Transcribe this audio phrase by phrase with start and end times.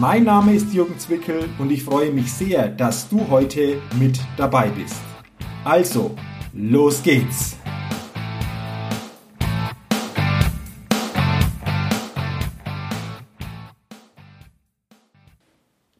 [0.00, 4.68] Mein Name ist Jürgen Zwickel und ich freue mich sehr, dass du heute mit dabei
[4.68, 4.94] bist.
[5.64, 6.14] Also,
[6.52, 7.56] los geht's!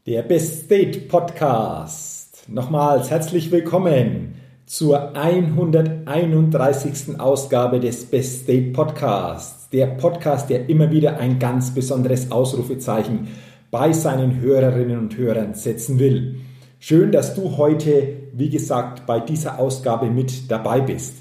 [0.06, 2.44] Der Best State Podcast.
[2.46, 7.18] Nochmals herzlich willkommen zur 131.
[7.18, 9.68] Ausgabe des Best State Podcasts.
[9.70, 13.26] Der Podcast, der immer wieder ein ganz besonderes Ausrufezeichen
[13.70, 16.40] bei seinen Hörerinnen und Hörern setzen will.
[16.78, 21.16] Schön, dass du heute, wie gesagt, bei dieser Ausgabe mit dabei bist.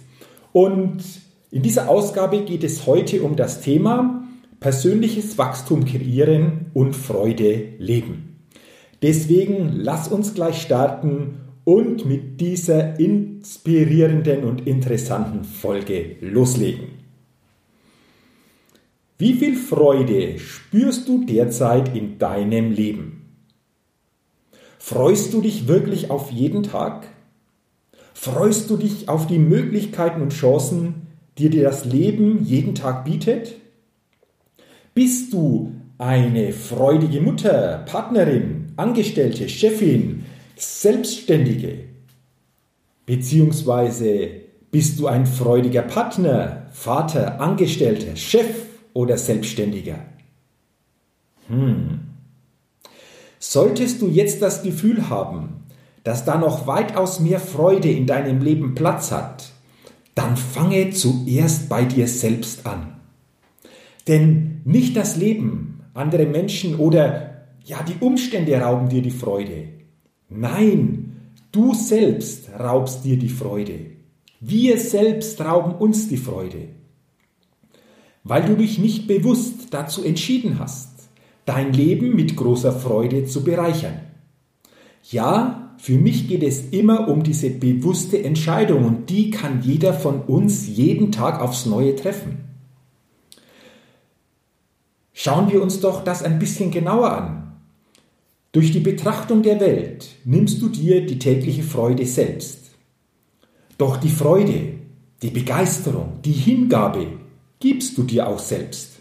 [0.51, 1.03] Und
[1.51, 4.23] in dieser Ausgabe geht es heute um das Thema
[4.59, 8.39] persönliches Wachstum kreieren und Freude leben.
[9.01, 16.96] Deswegen lass uns gleich starten und mit dieser inspirierenden und interessanten Folge loslegen.
[19.19, 23.33] Wie viel Freude spürst du derzeit in deinem Leben?
[24.77, 27.07] Freust du dich wirklich auf jeden Tag?
[28.13, 31.07] Freust du dich auf die Möglichkeiten und Chancen,
[31.39, 33.55] die dir das Leben jeden Tag bietet?
[34.93, 41.85] Bist du eine freudige Mutter, Partnerin, Angestellte, Chefin, Selbstständige?
[43.07, 44.29] Beziehungsweise
[44.69, 48.66] bist du ein freudiger Partner, Vater, Angestellter, Chef,
[48.97, 49.99] oder Selbstständiger?
[51.49, 51.99] Hm.
[53.37, 55.65] Solltest du jetzt das Gefühl haben,
[56.03, 59.51] dass da noch weitaus mehr Freude in deinem Leben Platz hat,
[60.15, 62.95] dann fange zuerst bei dir selbst an.
[64.07, 69.65] Denn nicht das Leben, andere Menschen oder ja, die Umstände rauben dir die Freude.
[70.27, 73.79] Nein, du selbst raubst dir die Freude.
[74.39, 76.76] Wir selbst rauben uns die Freude
[78.27, 81.09] weil du dich nicht bewusst dazu entschieden hast,
[81.45, 84.01] dein Leben mit großer Freude zu bereichern.
[85.09, 90.21] Ja, für mich geht es immer um diese bewusste Entscheidung und die kann jeder von
[90.21, 92.39] uns jeden Tag aufs Neue treffen.
[95.13, 97.43] Schauen wir uns doch das ein bisschen genauer an.
[98.51, 102.71] Durch die Betrachtung der Welt nimmst du dir die tägliche Freude selbst.
[103.77, 104.73] Doch die Freude,
[105.21, 107.07] die Begeisterung, die Hingabe,
[107.59, 108.99] gibst du dir auch selbst.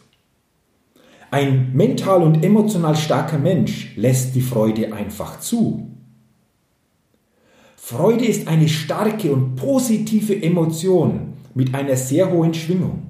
[1.30, 5.90] Ein mental und emotional starker Mensch lässt die Freude einfach zu.
[7.76, 13.02] Freude ist eine starke und positive Emotion mit einer sehr hohen Schwingung.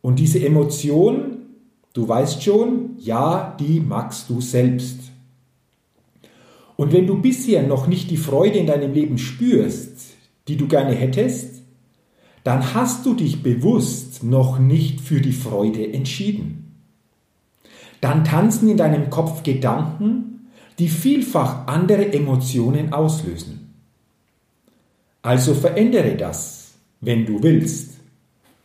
[0.00, 1.38] Und diese Emotion,
[1.92, 5.00] du weißt schon, ja, die magst du selbst.
[6.76, 10.14] Und wenn du bisher noch nicht die Freude in deinem Leben spürst,
[10.46, 11.62] die du gerne hättest,
[12.44, 16.76] dann hast du dich bewusst noch nicht für die Freude entschieden.
[18.00, 23.74] Dann tanzen in deinem Kopf Gedanken, die vielfach andere Emotionen auslösen.
[25.22, 27.94] Also verändere das, wenn du willst.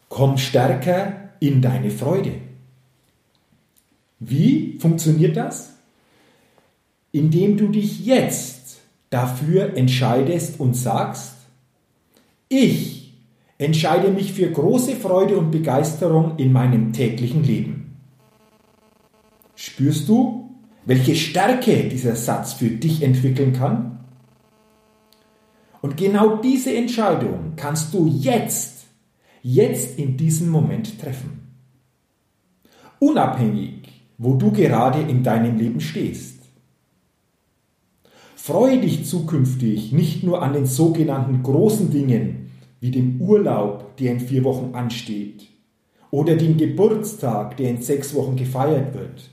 [0.09, 2.35] Komm stärker in deine Freude.
[4.19, 5.73] Wie funktioniert das?
[7.11, 8.77] Indem du dich jetzt
[9.09, 11.33] dafür entscheidest und sagst,
[12.47, 13.02] ich
[13.57, 17.97] entscheide mich für große Freude und Begeisterung in meinem täglichen Leben.
[19.55, 20.49] Spürst du,
[20.85, 23.99] welche Stärke dieser Satz für dich entwickeln kann?
[25.81, 28.85] Und genau diese Entscheidung kannst du jetzt,
[29.41, 31.55] jetzt in diesem Moment treffen.
[32.99, 33.83] Unabhängig,
[34.17, 36.39] wo du gerade in deinem Leben stehst.
[38.35, 42.42] Freue dich zukünftig nicht nur an den sogenannten großen Dingen,
[42.83, 45.47] wie dem Urlaub, der in vier Wochen ansteht,
[46.11, 49.29] oder den Geburtstag, der in sechs Wochen gefeiert wird,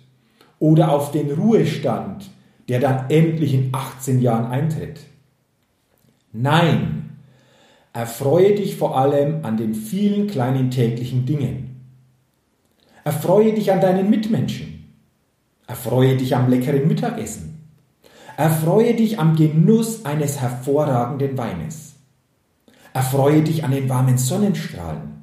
[0.60, 2.30] oder auf den Ruhestand,
[2.68, 5.00] der dann endlich in 18 Jahren eintritt.
[6.32, 7.16] Nein,
[7.92, 11.80] erfreue dich vor allem an den vielen kleinen täglichen Dingen.
[13.02, 14.94] Erfreue dich an deinen Mitmenschen.
[15.66, 17.66] Erfreue dich am leckeren Mittagessen.
[18.36, 21.89] Erfreue dich am Genuss eines hervorragenden Weines.
[22.92, 25.22] Erfreue dich an den warmen Sonnenstrahlen.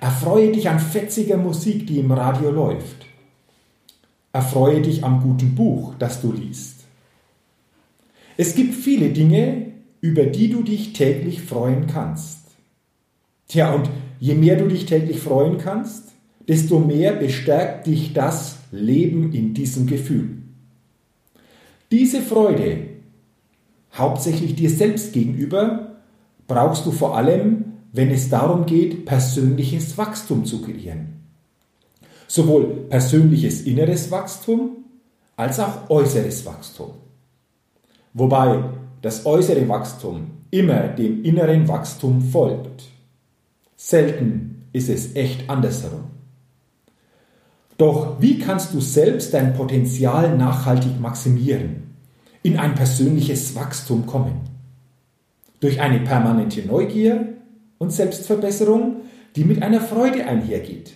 [0.00, 3.06] Erfreue dich an fetziger Musik, die im Radio läuft.
[4.32, 6.84] Erfreue dich am guten Buch, das du liest.
[8.36, 12.38] Es gibt viele Dinge, über die du dich täglich freuen kannst.
[13.48, 16.12] Tja, und je mehr du dich täglich freuen kannst,
[16.46, 20.38] desto mehr bestärkt dich das Leben in diesem Gefühl.
[21.90, 22.86] Diese Freude,
[23.94, 25.87] hauptsächlich dir selbst gegenüber,
[26.48, 31.20] brauchst du vor allem, wenn es darum geht, persönliches Wachstum zu kreieren.
[32.26, 34.84] Sowohl persönliches inneres Wachstum
[35.36, 36.90] als auch äußeres Wachstum.
[38.12, 38.64] Wobei
[39.02, 42.84] das äußere Wachstum immer dem inneren Wachstum folgt.
[43.76, 46.04] Selten ist es echt andersherum.
[47.76, 51.94] Doch wie kannst du selbst dein Potenzial nachhaltig maximieren,
[52.42, 54.57] in ein persönliches Wachstum kommen?
[55.60, 57.34] Durch eine permanente Neugier
[57.78, 59.02] und Selbstverbesserung,
[59.36, 60.94] die mit einer Freude einhergeht.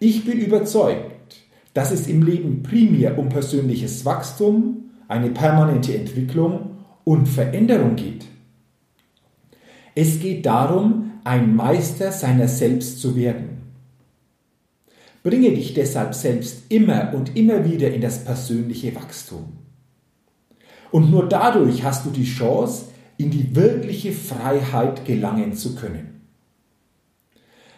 [0.00, 1.36] Ich bin überzeugt,
[1.74, 8.26] dass es im Leben primär um persönliches Wachstum, eine permanente Entwicklung und Veränderung geht.
[9.94, 13.58] Es geht darum, ein Meister seiner selbst zu werden.
[15.22, 19.44] Bringe dich deshalb selbst immer und immer wieder in das persönliche Wachstum.
[20.90, 22.86] Und nur dadurch hast du die Chance,
[23.18, 26.22] in die wirkliche Freiheit gelangen zu können.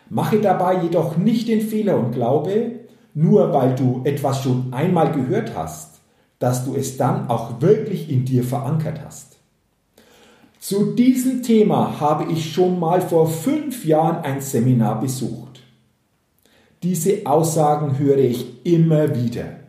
[0.09, 2.81] Mache dabei jedoch nicht den Fehler und glaube,
[3.15, 6.01] nur weil du etwas schon einmal gehört hast,
[6.39, 9.39] dass du es dann auch wirklich in dir verankert hast.
[10.59, 15.63] Zu diesem Thema habe ich schon mal vor fünf Jahren ein Seminar besucht.
[16.83, 19.61] Diese Aussagen höre ich immer wieder.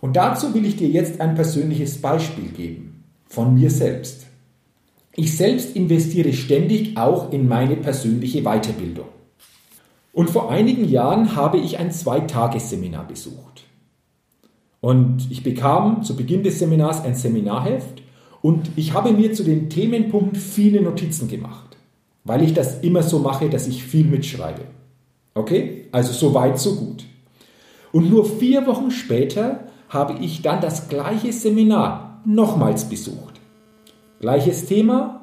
[0.00, 4.29] Und dazu will ich dir jetzt ein persönliches Beispiel geben, von mir selbst.
[5.16, 9.06] Ich selbst investiere ständig auch in meine persönliche Weiterbildung.
[10.12, 13.64] Und vor einigen Jahren habe ich ein Zweitagesseminar besucht.
[14.80, 18.02] Und ich bekam zu Beginn des Seminars ein Seminarheft
[18.40, 21.76] und ich habe mir zu den Themenpunkten viele Notizen gemacht,
[22.24, 24.62] weil ich das immer so mache, dass ich viel mitschreibe.
[25.34, 25.86] Okay?
[25.92, 27.04] Also so weit, so gut.
[27.92, 33.29] Und nur vier Wochen später habe ich dann das gleiche Seminar nochmals besucht.
[34.20, 35.22] Gleiches Thema,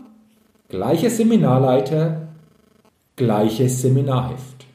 [0.70, 2.30] gleicher Seminarleiter,
[3.16, 4.66] gleiches Seminarheft.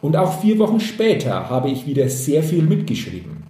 [0.00, 3.42] Und auch vier Wochen später habe ich wieder sehr viel mitgeschrieben.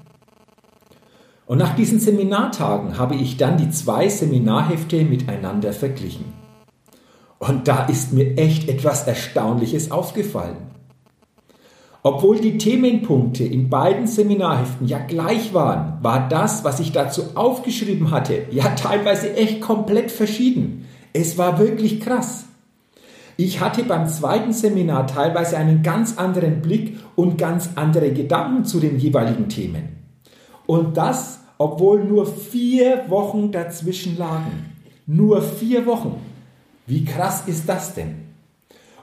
[1.44, 6.32] Und nach diesen Seminartagen habe ich dann die zwei Seminarhefte miteinander verglichen.
[7.38, 10.77] Und da ist mir echt etwas Erstaunliches aufgefallen.
[12.10, 18.10] Obwohl die Themenpunkte in beiden Seminarheften ja gleich waren, war das, was ich dazu aufgeschrieben
[18.10, 20.86] hatte, ja teilweise echt komplett verschieden.
[21.12, 22.46] Es war wirklich krass.
[23.36, 28.80] Ich hatte beim zweiten Seminar teilweise einen ganz anderen Blick und ganz andere Gedanken zu
[28.80, 29.98] den jeweiligen Themen.
[30.64, 34.72] Und das, obwohl nur vier Wochen dazwischen lagen.
[35.06, 36.14] Nur vier Wochen.
[36.86, 38.14] Wie krass ist das denn?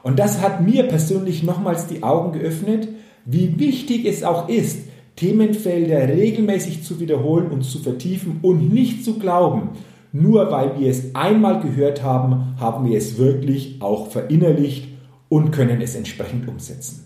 [0.02, 2.88] Und das hat mir persönlich nochmals die Augen geöffnet,
[3.26, 4.78] wie wichtig es auch ist,
[5.16, 9.70] Themenfelder regelmäßig zu wiederholen und zu vertiefen und nicht zu glauben,
[10.12, 14.88] nur weil wir es einmal gehört haben, haben wir es wirklich auch verinnerlicht
[15.28, 17.04] und können es entsprechend umsetzen.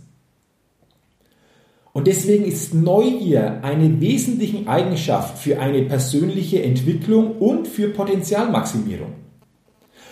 [1.92, 9.12] Und deswegen ist Neugier eine wesentliche Eigenschaft für eine persönliche Entwicklung und für Potenzialmaximierung.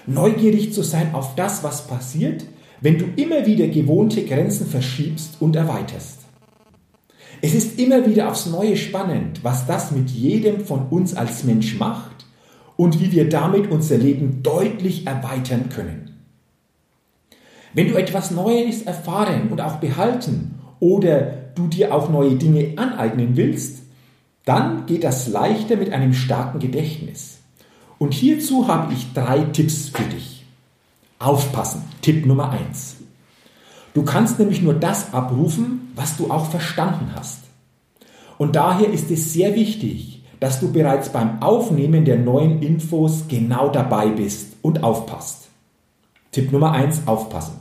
[0.06, 2.44] Neugierig zu sein auf das, was passiert,
[2.80, 6.20] wenn du immer wieder gewohnte Grenzen verschiebst und erweiterst.
[7.40, 11.78] Es ist immer wieder aufs Neue spannend, was das mit jedem von uns als Mensch
[11.78, 12.26] macht
[12.76, 16.16] und wie wir damit unser Leben deutlich erweitern können.
[17.74, 23.36] Wenn du etwas Neues erfahren und auch behalten oder du dir auch neue Dinge aneignen
[23.36, 23.82] willst,
[24.44, 27.38] dann geht das leichter mit einem starken Gedächtnis.
[27.98, 30.37] Und hierzu habe ich drei Tipps für dich.
[31.18, 31.82] Aufpassen.
[32.02, 32.96] Tipp Nummer eins.
[33.94, 37.40] Du kannst nämlich nur das abrufen, was du auch verstanden hast.
[38.38, 43.68] Und daher ist es sehr wichtig, dass du bereits beim Aufnehmen der neuen Infos genau
[43.68, 45.48] dabei bist und aufpasst.
[46.30, 47.56] Tipp Nummer eins: Aufpassen.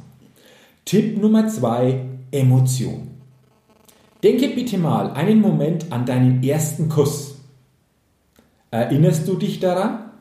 [0.85, 3.07] Tipp Nummer zwei: Emotion.
[4.23, 7.35] Denke bitte mal einen Moment an deinen ersten Kuss.
[8.69, 10.11] Erinnerst du dich daran?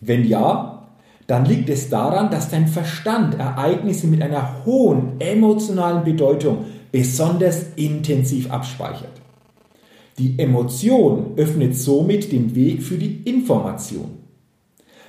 [0.00, 0.81] Wenn ja,
[1.26, 8.50] dann liegt es daran, dass dein Verstand Ereignisse mit einer hohen emotionalen Bedeutung besonders intensiv
[8.50, 9.22] abspeichert.
[10.18, 14.18] Die Emotion öffnet somit den Weg für die Information.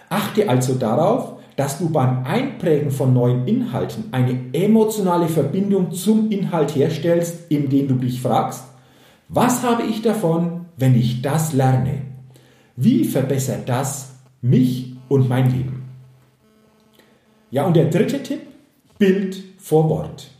[0.09, 6.75] Achte also darauf, dass du beim Einprägen von neuen Inhalten eine emotionale Verbindung zum Inhalt
[6.75, 8.63] herstellst, indem du dich fragst,
[9.29, 12.01] was habe ich davon, wenn ich das lerne?
[12.75, 15.72] Wie verbessert das mich und mein Leben?
[17.53, 18.41] Ja, und der dritte Tipp,
[18.97, 20.31] Bild vor Wort.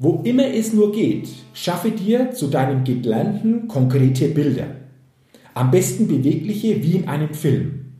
[0.00, 4.66] Wo immer es nur geht, schaffe dir zu deinem Gelernten konkrete Bilder.
[5.54, 7.92] Am besten bewegliche wie in einem Film.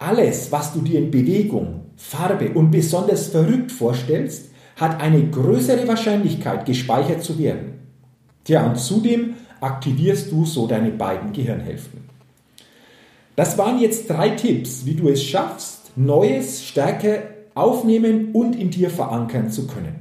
[0.00, 6.66] Alles, was du dir in Bewegung, Farbe und besonders verrückt vorstellst, hat eine größere Wahrscheinlichkeit,
[6.66, 7.74] gespeichert zu werden.
[8.42, 12.00] Tja, und zudem aktivierst du so deine beiden Gehirnhälften.
[13.36, 17.22] Das waren jetzt drei Tipps, wie du es schaffst, Neues stärker
[17.54, 19.96] aufnehmen und in dir verankern zu können.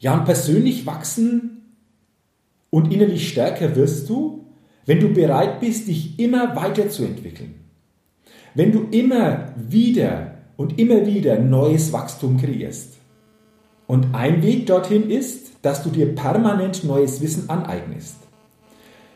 [0.00, 1.74] Ja, und persönlich wachsen
[2.70, 4.46] und innerlich stärker wirst du,
[4.86, 7.54] wenn du bereit bist, dich immer weiterzuentwickeln.
[8.54, 12.94] Wenn du immer wieder und immer wieder neues Wachstum kreierst.
[13.86, 18.16] Und ein Weg dorthin ist, dass du dir permanent neues Wissen aneignest.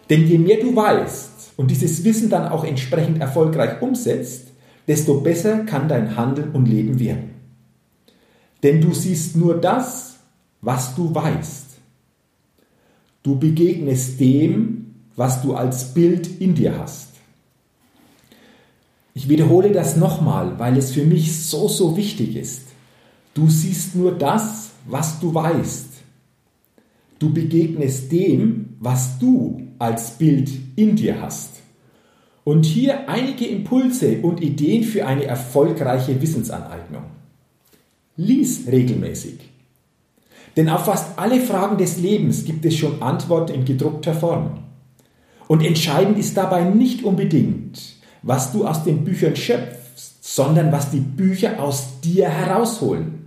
[0.09, 4.52] Denn je mehr du weißt und dieses Wissen dann auch entsprechend erfolgreich umsetzt,
[4.87, 7.31] desto besser kann dein Handeln und Leben werden.
[8.63, 10.19] Denn du siehst nur das,
[10.61, 11.67] was du weißt.
[13.23, 17.09] Du begegnest dem, was du als Bild in dir hast.
[19.15, 22.63] Ich wiederhole das nochmal, weil es für mich so, so wichtig ist.
[23.35, 25.89] Du siehst nur das, was du weißt.
[27.19, 31.62] Du begegnest dem, was du als Bild in dir hast.
[32.45, 37.05] Und hier einige Impulse und Ideen für eine erfolgreiche Wissensaneignung.
[38.17, 39.39] Lies regelmäßig.
[40.57, 44.59] Denn auf fast alle Fragen des Lebens gibt es schon Antworten in gedruckter Form.
[45.49, 47.81] Und entscheidend ist dabei nicht unbedingt,
[48.23, 53.23] was du aus den Büchern schöpfst, sondern was die Bücher aus dir herausholen.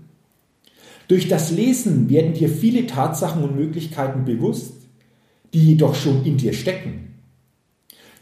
[1.07, 4.74] Durch das Lesen werden dir viele Tatsachen und Möglichkeiten bewusst,
[5.53, 7.14] die jedoch schon in dir stecken.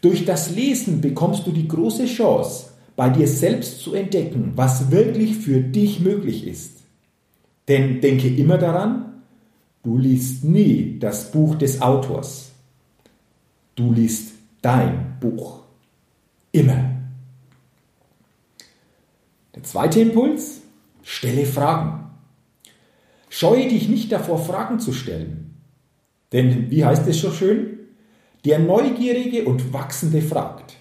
[0.04, 5.38] Durch das Lesen bekommst du die große Chance, bei dir selbst zu entdecken, was wirklich
[5.38, 6.82] für dich möglich ist.
[7.68, 9.22] Denn denke immer daran,
[9.82, 12.50] du liest nie das Buch des Autors.
[13.76, 15.60] Du liest dein Buch.
[16.52, 16.90] Immer.
[19.54, 20.60] Der zweite Impuls,
[21.02, 22.10] stelle Fragen.
[23.30, 25.54] Scheue dich nicht davor, Fragen zu stellen.
[26.30, 27.73] Denn, wie heißt es so schön?
[28.44, 30.76] Der Neugierige und Wachsende fragt.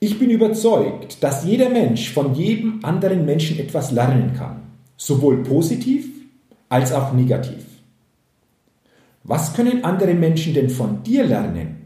[0.00, 4.64] Ich bin überzeugt, dass jeder Mensch von jedem anderen Menschen etwas lernen kann
[4.96, 6.08] sowohl positiv
[6.68, 7.64] als auch negativ.
[9.22, 11.76] Was können andere Menschen denn von dir lernen?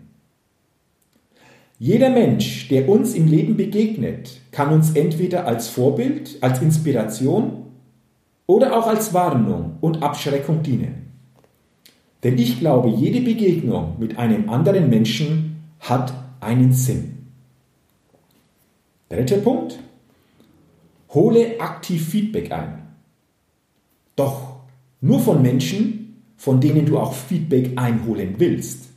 [1.79, 7.67] Jeder Mensch, der uns im Leben begegnet, kann uns entweder als Vorbild, als Inspiration
[8.47, 11.08] oder auch als Warnung und Abschreckung dienen.
[12.23, 17.29] Denn ich glaube, jede Begegnung mit einem anderen Menschen hat einen Sinn.
[19.09, 19.79] Dritter Punkt.
[21.15, 22.83] Hole aktiv Feedback ein.
[24.17, 24.57] Doch
[25.01, 28.89] nur von Menschen, von denen du auch Feedback einholen willst.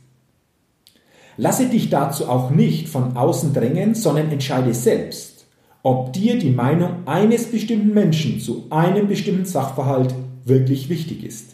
[1.36, 5.46] Lasse dich dazu auch nicht von außen drängen, sondern entscheide selbst,
[5.82, 10.14] ob dir die Meinung eines bestimmten Menschen zu einem bestimmten Sachverhalt
[10.44, 11.51] wirklich wichtig ist.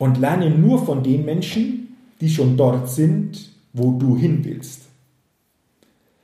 [0.00, 4.84] Und lerne nur von den Menschen, die schon dort sind, wo du hin willst.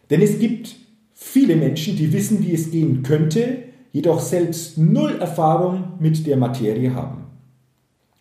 [0.09, 0.75] Denn es gibt
[1.12, 6.95] viele Menschen, die wissen, wie es gehen könnte, jedoch selbst null Erfahrung mit der Materie
[6.95, 7.25] haben.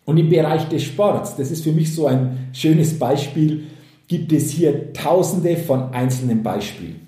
[0.04, 3.64] Und im Bereich des Sports, das ist für mich so ein schönes Beispiel,
[4.08, 7.00] gibt es hier tausende von einzelnen Beispielen.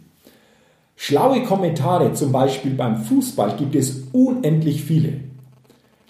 [0.97, 5.21] Schlaue Kommentare zum Beispiel beim Fußball gibt es unendlich viele.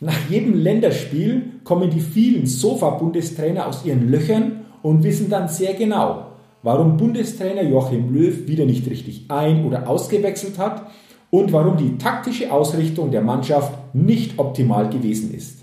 [0.01, 6.29] Nach jedem Länderspiel kommen die vielen Sofa-Bundestrainer aus ihren Löchern und wissen dann sehr genau,
[6.63, 10.87] warum Bundestrainer Joachim Löw wieder nicht richtig ein- oder ausgewechselt hat
[11.29, 15.59] und warum die taktische Ausrichtung der Mannschaft nicht optimal gewesen ist.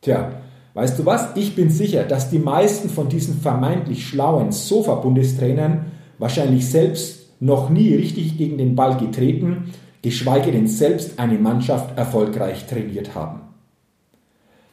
[0.00, 0.32] Tja,
[0.74, 1.28] weißt du was?
[1.36, 7.94] Ich bin sicher, dass die meisten von diesen vermeintlich schlauen Sofa-Bundestrainern wahrscheinlich selbst noch nie
[7.94, 9.70] richtig gegen den Ball getreten,
[10.02, 13.49] geschweige denn selbst eine Mannschaft erfolgreich trainiert haben.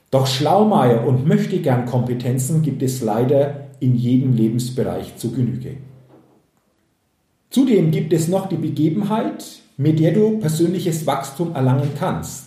[0.09, 5.77] Doch Schlaumeier und Möchtegern Kompetenzen gibt es leider in jedem Lebensbereich zu Genüge.
[7.49, 9.43] Zudem gibt es noch die Begebenheit,
[9.75, 12.45] mit der du persönliches Wachstum erlangen kannst.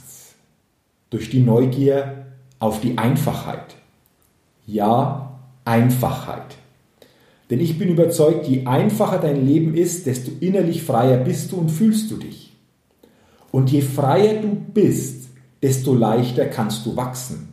[1.10, 2.26] Durch die Neugier
[2.58, 3.76] auf die Einfachheit.
[4.66, 6.56] Ja, Einfachheit.
[7.50, 11.70] Denn ich bin überzeugt, je einfacher dein Leben ist, desto innerlich freier bist du und
[11.70, 12.52] fühlst du dich.
[13.50, 15.28] Und je freier du bist,
[15.60, 17.49] desto leichter kannst du wachsen.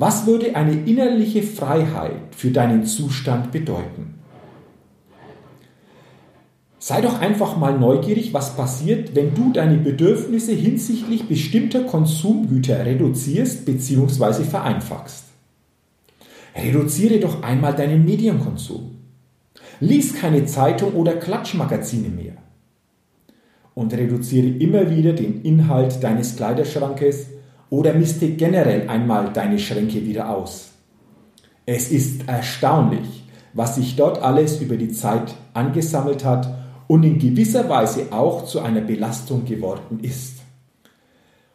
[0.00, 4.14] Was würde eine innerliche Freiheit für deinen Zustand bedeuten?
[6.78, 13.64] Sei doch einfach mal neugierig, was passiert, wenn du deine Bedürfnisse hinsichtlich bestimmter Konsumgüter reduzierst
[13.64, 14.44] bzw.
[14.44, 15.24] vereinfachst.
[16.54, 18.92] Reduziere doch einmal deinen Medienkonsum.
[19.80, 22.34] Lies keine Zeitung oder Klatschmagazine mehr.
[23.74, 27.37] Und reduziere immer wieder den Inhalt deines Kleiderschrankes
[27.70, 30.70] oder misste generell einmal deine Schränke wieder aus.
[31.66, 36.54] Es ist erstaunlich, was sich dort alles über die Zeit angesammelt hat
[36.86, 40.38] und in gewisser Weise auch zu einer Belastung geworden ist.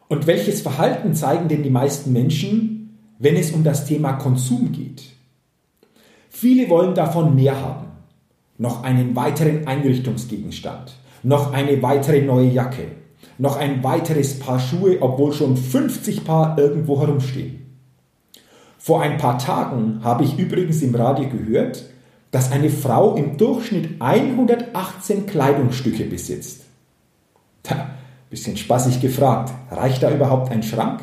[0.08, 5.02] Und welches Verhalten zeigen denn die meisten Menschen, wenn es um das Thema Konsum geht?
[6.28, 7.86] Viele wollen davon mehr haben.
[8.56, 10.94] Noch einen weiteren Einrichtungsgegenstand,
[11.24, 12.86] noch eine weitere neue Jacke,
[13.38, 17.64] noch ein weiteres Paar Schuhe, obwohl schon 50 Paar irgendwo herumstehen.
[18.78, 21.84] Vor ein paar Tagen habe ich übrigens im Radio gehört,
[22.30, 26.64] dass eine Frau im Durchschnitt 118 Kleidungsstücke besitzt.
[27.62, 27.90] Tja,
[28.28, 31.00] bisschen spaßig gefragt, reicht da überhaupt ein Schrank?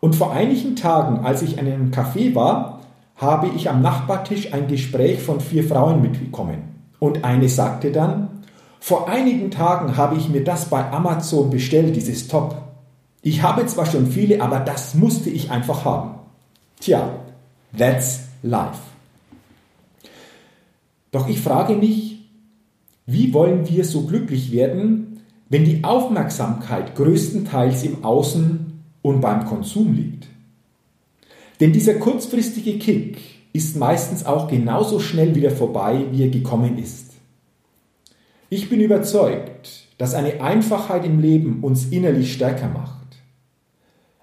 [0.00, 2.80] Und vor einigen Tagen, als ich in einem Café war,
[3.16, 6.90] habe ich am Nachbartisch ein Gespräch von vier Frauen mitbekommen.
[6.98, 8.33] Und eine sagte dann,
[8.84, 12.60] vor einigen Tagen habe ich mir das bei Amazon bestellt, dieses Top.
[13.22, 16.16] Ich habe zwar schon viele, aber das musste ich einfach haben.
[16.80, 17.14] Tja,
[17.78, 18.82] that's life.
[21.12, 22.28] Doch ich frage mich,
[23.06, 29.94] wie wollen wir so glücklich werden, wenn die Aufmerksamkeit größtenteils im Außen und beim Konsum
[29.94, 30.26] liegt?
[31.58, 33.16] Denn dieser kurzfristige Kick
[33.54, 37.03] ist meistens auch genauso schnell wieder vorbei, wie er gekommen ist.
[38.50, 43.16] Ich bin überzeugt, dass eine Einfachheit im Leben uns innerlich stärker macht.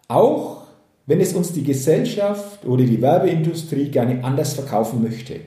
[0.07, 0.63] Auch
[1.05, 5.39] wenn es uns die Gesellschaft oder die Werbeindustrie gerne anders verkaufen möchte.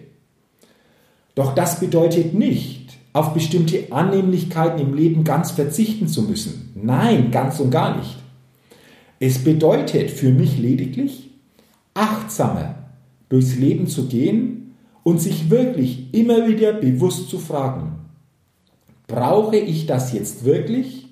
[1.34, 6.72] Doch das bedeutet nicht, auf bestimmte Annehmlichkeiten im Leben ganz verzichten zu müssen.
[6.74, 8.16] Nein, ganz und gar nicht.
[9.20, 11.30] Es bedeutet für mich lediglich,
[11.94, 12.74] achtsamer
[13.28, 18.03] durchs Leben zu gehen und sich wirklich immer wieder bewusst zu fragen,
[19.06, 21.08] brauche ich das jetzt wirklich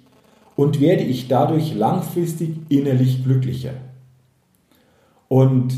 [0.57, 3.75] und werde ich dadurch langfristig innerlich glücklicher?
[5.29, 5.75] Und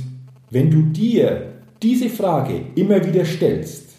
[0.51, 3.91] wenn du dir diese Frage immer wieder stellst,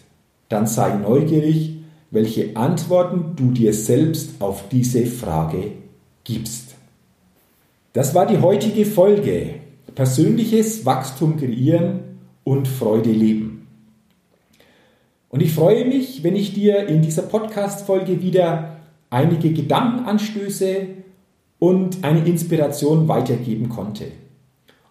[0.48, 1.76] dann sei neugierig,
[2.10, 5.72] welche Antworten du dir selbst auf diese Frage
[6.24, 6.74] gibst.
[7.92, 9.54] Das war die heutige Folge.
[9.94, 12.00] Persönliches Wachstum kreieren
[12.44, 13.45] und Freude leben.
[15.36, 18.78] Und ich freue mich, wenn ich dir in dieser Podcast-Folge wieder
[19.10, 20.86] einige Gedankenanstöße
[21.58, 24.06] und eine Inspiration weitergeben konnte.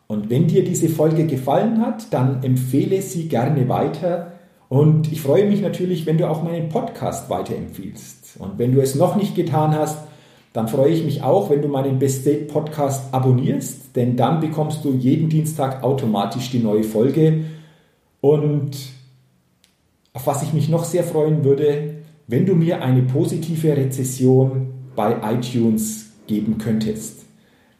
[0.05, 4.33] Und wenn dir diese Folge gefallen hat, dann empfehle sie gerne weiter
[4.69, 8.35] und ich freue mich natürlich, wenn du auch meinen Podcast weiterempfiehlst.
[8.37, 9.97] Und wenn du es noch nicht getan hast,
[10.53, 14.85] dann freue ich mich auch, wenn du meinen Best State Podcast abonnierst, denn dann bekommst
[14.85, 17.45] du jeden Dienstag automatisch die neue Folge.
[18.21, 18.93] Und
[20.15, 21.95] auf was ich mich noch sehr freuen würde,
[22.27, 27.25] wenn du mir eine positive Rezession bei iTunes geben könntest.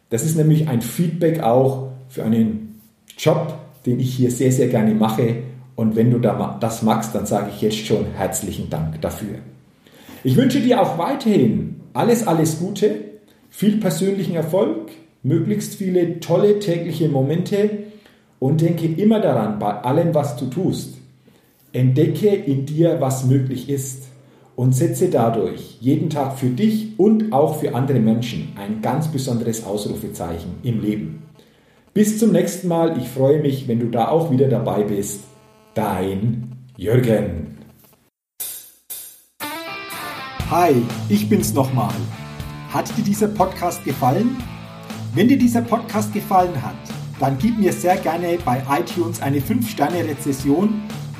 [0.09, 2.81] Das ist nämlich ein Feedback auch für einen
[3.17, 5.37] Job, den ich hier sehr, sehr gerne mache
[5.75, 9.39] und wenn du das magst, dann sage ich jetzt schon herzlichen Dank dafür.
[10.23, 12.95] Ich wünsche dir auch weiterhin alles, alles Gute,
[13.49, 14.91] viel persönlichen Erfolg,
[15.23, 17.69] möglichst viele tolle tägliche Momente
[18.39, 20.94] und denke immer daran, bei allem, was du tust,
[21.75, 24.03] entdecke in dir, was möglich ist
[24.55, 29.65] und setze dadurch jeden Tag für dich und auch für andere Menschen ein ganz besonderes
[29.65, 31.23] Ausrufezeichen im Leben.
[31.93, 32.97] Bis zum nächsten Mal.
[32.97, 35.21] Ich freue mich, wenn du da auch wieder dabei bist
[35.73, 37.57] dein Jürgen.
[40.49, 40.73] Hi,
[41.09, 41.93] ich bin's nochmal.
[42.69, 44.37] Hat dir dieser Podcast gefallen?
[45.13, 46.75] Wenn dir dieser Podcast gefallen hat,
[47.19, 50.81] dann gib mir sehr gerne bei iTunes eine 5-Sterne-Rezession